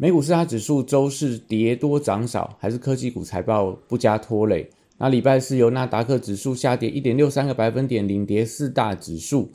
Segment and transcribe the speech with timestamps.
[0.00, 4.70] 美股四大指数周四跌多涨少，还是科技股财报不加拖累。
[4.96, 9.50] 那礼拜四由纳达克指数下跌一点六三个百分点领跌四大指数，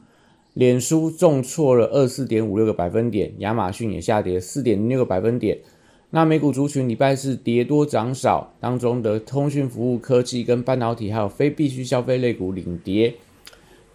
[0.54, 5.58] 脸书重挫了二四点五六个百分点，亚马逊也下跌四点零六个百分点。
[6.10, 13.16] 那美股族群礼拜四跌多涨少，当中的通讯服务、科技跟半导体还有非必需消费类股领跌。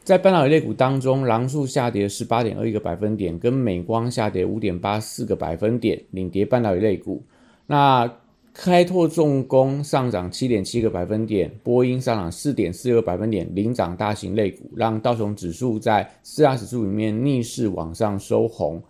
[0.09, 7.23] 在半导体类股当中，狼树下跌十八点二一个百分点，跟美光下跌五点八四个百分点，领跌半导体类股。
[7.67, 8.11] 那
[8.55, 18.83] 开拓重工上涨七点七个百分点，波音上涨四点四个百分点，领涨大型类股，让道琼指数在四大指数里面逆势往上收红。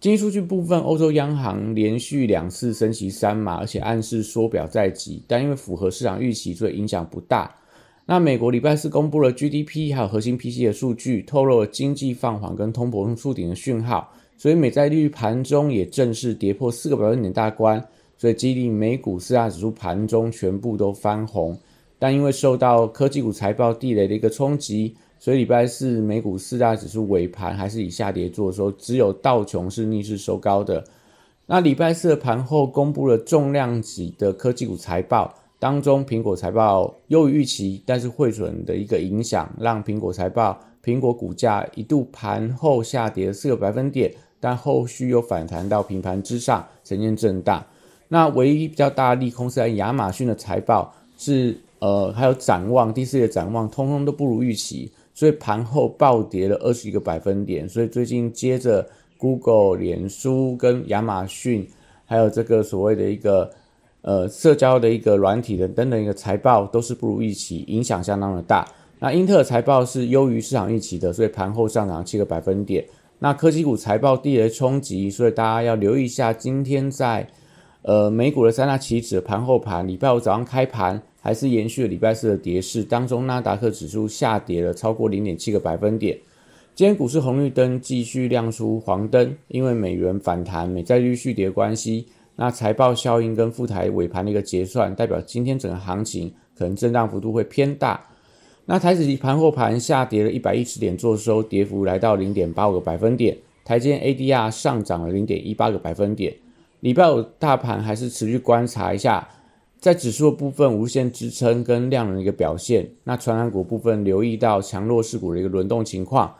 [0.00, 7.50] 经济数据部分，欧洲央行连续两次升息三码，而且暗示缩表在即，但因为符合市场预期，所以影响不大。
[8.04, 17.82] 那美国礼拜四公布了 GDP 还有核心 PC 的数据，透露了经济放缓跟通膨触顶的讯号，所以美债利率盘中也正式跌破四个百分点大关，
[18.18, 21.56] 所以激励美股四大指数盘中全部都翻红。
[22.00, 30.82] 但因为受到科技股财报地雷的一个冲击，所以礼拜四美股四大指数尾盘还是以下跌做收，只有道琼是逆势收高的。
[31.46, 35.32] 那礼拜四的盘后公布了重量级的科技股财报。
[35.62, 47.64] 当中，苹果财报优于预期，但是汇损的一个影响，让苹果财报苹果股价一度盘后下跌四个百分点，但后续又反弹到平盘之上，呈现震荡。
[48.08, 57.68] 那唯一比较大的利空是在亚马逊的财报是呃，还有展望第四季展望，通通都不如预期，所以盘后暴跌了二十一个百分点。
[57.68, 58.84] 所以最近接着
[59.16, 61.64] Google、脸书跟亚马逊，
[62.04, 63.48] 还有这个所谓的一个。
[64.02, 68.66] 呃，社交的一个软体的等等一个财报都是不如预期，影响相当的大。
[68.98, 72.84] 那英特尔财报是优于市场预期的，所以盘后上涨七个百分点。
[73.18, 77.26] 那科技股财报地雷冲击，所以大家要留意一下，今天在
[77.82, 86.18] 呃美股的三大期指盘后盘，礼拜五早上开盘还是延续了礼拜四的跌势，当中纳达克指数下跌了超过零点七个百分点。
[86.74, 92.06] 今天股市红绿灯继续亮出黄灯，因为美元反弹、美债率续跌关系。
[92.36, 98.00] 那财报效应跟副台尾盘的一个结算，代表今天整个行情可能震荡幅度会偏大。
[98.64, 103.36] 那台指盘后盘下跌了一百一十点，做收跌幅来到零点八五个百分点。
[103.64, 106.34] 台间 ADR 上涨了零点一八个百分点。
[106.80, 109.28] 礼拜五大盘还是持续观察一下，
[109.78, 112.88] 在指数部分无限支撑跟量能的一个表现。
[113.04, 116.34] 那传染股部分留意到强弱势股的一个轮动情况。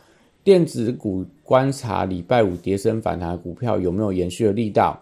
[0.44, 4.98] 电子股观察礼拜五跌升反弹股票有没有延续的力道。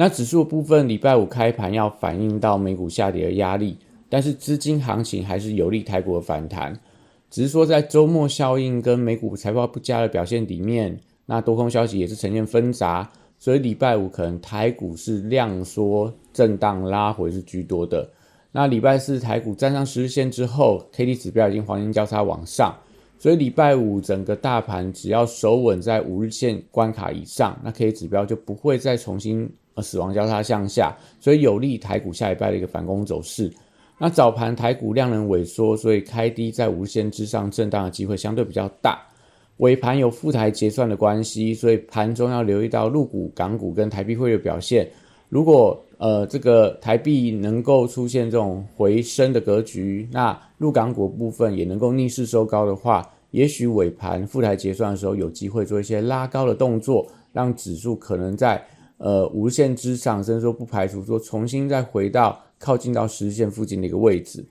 [0.00, 3.76] 那指数部分，礼拜五开盘要反映到美股下跌的压力，
[4.08, 6.74] 但是资金行情还是有利台股的反弹，
[7.28, 18.08] 只是说在周末效应跟美股财报不佳的表现里面，那多空消息也是呈现纷杂，所以礼拜五可能台股是量缩震荡拉回是居多的。
[18.52, 22.74] 那礼拜四台股站上十日线之后，K D 指标已经黄金交叉往上，
[23.18, 29.46] 所以礼拜五整个大盘只要守稳在五日线关卡以上，那 K D 指标就不会再重新。
[29.76, 33.50] 死亡交叉向下，所以有利台股下一拜的一个反攻走势。
[34.02, 38.98] 那早盘台股量能萎缩，所以开低在无限之上震荡的机会相对比较大。
[39.58, 44.88] 尾盘有副台结算的关系，所以盘中要留意到陆股、港股跟台币汇率表现。
[45.28, 58.64] 如果呃这个台币能够出现这种回升的格局，那陆港股部分也能够逆势收高的话，也许尾盘副台结算的时候有机会做一些拉高的动作，让指数可能在。
[59.02, 64.44] 呃，无限之上，甚至说不排除说重新再回到靠近到十线附近的一个位置。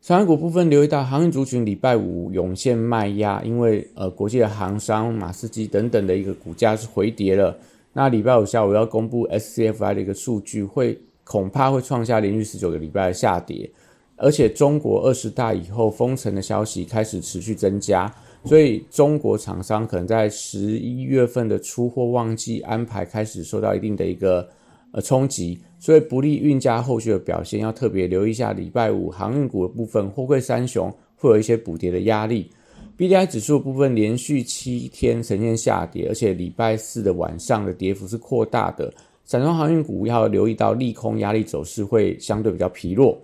[0.00, 7.54] 长股部分留意到航运族群礼拜五涌现卖压，因为呃国际的航商、马士基等等的一个股价是回跌了。
[7.92, 13.70] 那礼拜五下午要公布 SCFI 的一个数据，会恐怕会创下连续十九个礼拜的下跌，
[14.16, 18.10] 而且中国二十大以后封城的消息开始持续增加。
[18.46, 24.48] 所以中国厂商可能在十一月份的出货旺季安排开始受到一定的一个
[24.92, 32.50] 呃冲击，所以不利运价后续的表现，要特别留意一下礼拜五航运股的部分，货柜三雄会有一些补跌的压力。
[32.96, 38.90] B D I 指数部分连续七天呈现下跌，而且礼拜四的晚上的跌幅是扩大的，
[39.24, 43.20] 散装航运股要留意到利空压力走势会相对比较疲弱。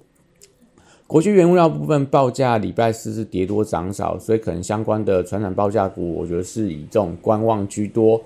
[1.12, 8.18] 国际原物料部分报价礼拜四是跌多涨少，所以可能相关的传染报价股，我觉得是以这种观望居多。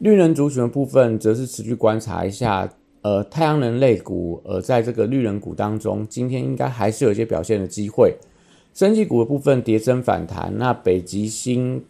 [0.00, 2.68] 绿能族群的部分则是持续观察一下，
[3.02, 8.12] 呃，太阳能类股，呃，在这个绿能股当中，今天应该还是有一些表现的机会。
[8.74, 11.80] 升级股的部分跌升反弹，那北极星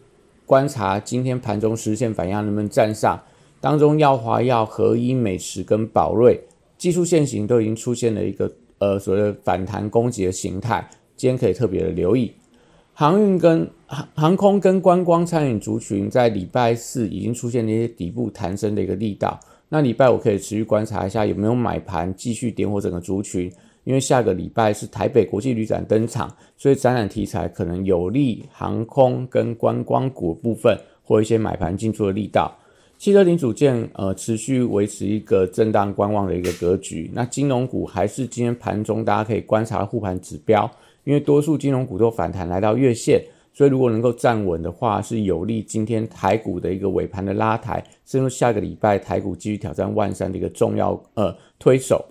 [0.45, 3.19] 观察今天盘中实现反压能不能站上？
[3.59, 6.39] 当中耀华耀、合一美食跟宝瑞
[6.77, 8.51] 技术线型都已经出现了一个。
[8.79, 12.31] 呃，所谓的反弹攻击的形态，今天可以特别的留意。
[12.93, 19.39] 航运跟航航空跟观光餐饮族群，在礼拜四已经出现了一些底部弹升的一个力道。
[19.67, 23.51] 那礼拜五可以持续观察一下有没有买盘继续点火整个族群，
[23.83, 32.55] 因为下个礼拜是台北国际旅展登场，所以展览题材可能有利航空跟观光股部分或一些买盘进出的力道。
[32.97, 37.11] 汽车零组件，呃，持续维持一个震荡观望的一个格局。
[37.13, 40.69] 那金融股还是今天盘中大家可以观察护盘指标，
[41.03, 43.21] 因为多数金融股都反弹来到月线，
[43.53, 52.03] 所以如果能够站稳的话，是有利今天台股的一个尾盘的拉抬，甚至下个礼拜台股继续挑战万三的一个重要呃推手。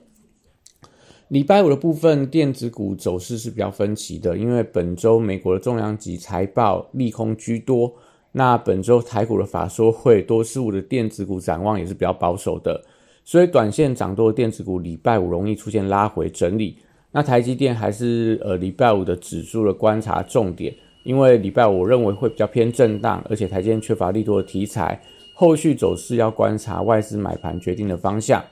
[1.28, 7.92] 礼拜五的部分电子股走势是比较分歧的，因为本周美国的重量级财报利空居多。
[8.36, 12.82] 那本周台股的法说会，多事物的电子股展望也是比较保守的，
[13.24, 16.76] 所以短线涨多的电子股礼拜五容易出现拉回整理。
[17.12, 25.00] 那台积电还是呃礼拜五的指数的观察重点，因为礼拜五我认为会比较偏震荡，而且台积电缺乏利多的题材，
[25.36, 28.44] 后续走势要观察外资买盘决定的方向。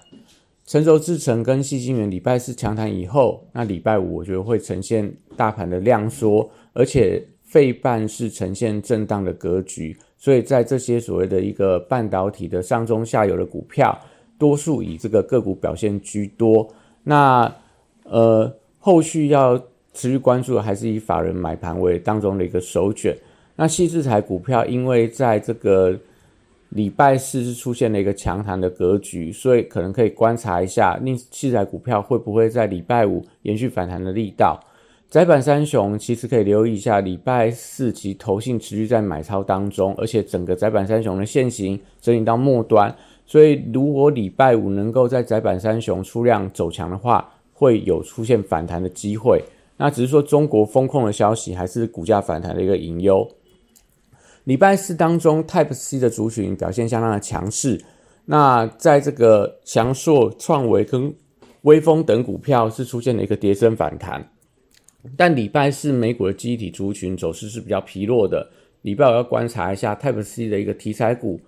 [0.64, 7.26] 成熟制程跟细晶圆礼拜四强弹以后，那礼拜五我觉得会呈现大盘的量缩，而且。
[7.52, 13.94] 费半是呈现震荡的格局，所以在这些所谓的一个半导体的上中下游的股票，
[14.38, 16.66] 多数以这个个股表现居多。
[17.04, 17.54] 那
[18.04, 19.58] 呃，后续要
[19.92, 23.14] 持续关注的还是以法人买盘为当中的一个首选。
[23.54, 25.94] 那细制材股票，因为在这个
[26.70, 34.58] 礼拜四是出现了一个强弹的格局，所以可能可以观察一下，那细制材股票会不会在礼拜五延续反弹的力道。
[35.12, 49.44] 窄板三雄其实可以留意一下，礼拜四其投信持续在买超当中，而且整个窄板三雄的线型整理到末端，所以如果礼拜五能够在窄板三雄出量走强的话，会有出现反弹的机会。
[49.76, 53.28] 那只是说中国风控的消息还是股价反弹的一个隐忧。
[54.44, 57.78] 礼拜四当中，Type C 的族群表现相当的强势，
[58.24, 61.14] 那在这个强硕、创维跟
[61.64, 64.26] 微风等股票是出现了一个跌升反弹。
[65.16, 68.48] 但礼拜四美股的机体族群走势是比较疲弱的，
[68.82, 71.40] 礼拜五要观察一下 Type C 的一个题材股，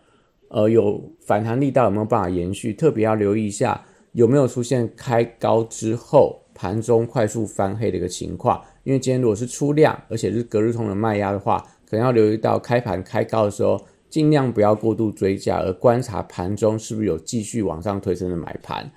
[0.48, 2.72] 呃，有反弹力道有没有办法延续？
[2.72, 8.60] 特别要留意一下有没有出现开高之后盘中快速翻黑的一个情况。
[8.82, 11.58] 因为今天如果是出量，而且是隔日通的卖压的话，
[11.88, 13.80] 可能要留意到开盘开高的时候，
[14.10, 18.90] 尽量不要过度追加，而观察盘中是不是有继续往上推升的买盘。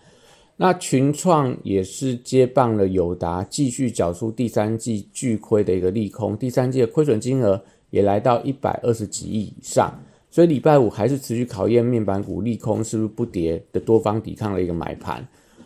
[0.60, 7.62] 那群创也是接棒了友达，继续缴出第三季巨亏的一个利空，第三季的亏损金额
[7.92, 9.94] 也来到一百二十几亿以上，
[10.32, 15.26] 所以礼拜五还是持续考验面板股利空是不是不跌的多方抵抗的一个买盘。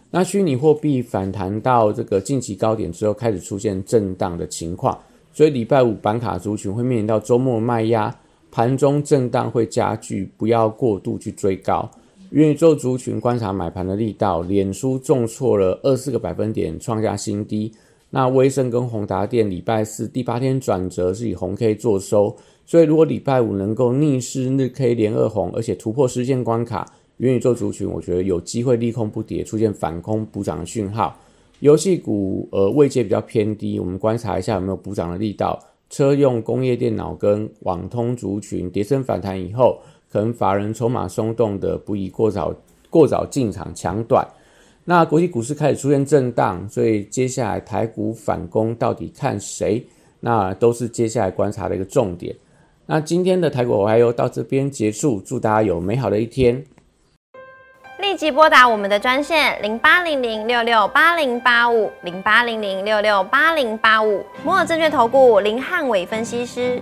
[0.10, 5.00] 那虚拟货币反弹到这个近期高点之后，开始出现震荡的情况，
[5.32, 8.14] 所以礼拜五板卡族群会面临到周末卖压，
[8.52, 11.90] 盘中震荡会加剧，不要过度去追高。
[12.32, 17.70] 元宇宙族群观察买盘的力道，脸书重挫了二四个百分点，创下新低。
[18.10, 22.34] 那威盛跟宏达电礼拜四第八天转折是以红 K 做收，
[22.66, 31.20] 所以如果礼拜五能够逆势日 K 连二红，而且突破实线关卡，元宇宙族群我觉得有机会利空不跌，出现反空补涨的讯号。
[31.60, 35.60] 游戏股呃位阶比较偏低，我们观察一下有没有补涨的力道。
[35.90, 39.82] 车用工业电脑跟网通族群跌升反弹以后。
[40.12, 42.54] 可能法人筹码松动的不宜过早
[42.90, 44.28] 过早进场抢短，
[44.84, 49.86] 那国际股市开始出现震荡，所以接下来台股反攻到底看谁？
[50.20, 52.36] 那都是接下来观察的一个重点。
[52.86, 56.64] 那今天的台股我还有到这边结束，祝大家有美好的一天。
[58.00, 66.82] 立即拨打我们的专线零八零零六六八零八五零八零零六六八零八五摩尔证券投顾林汉伟分析师。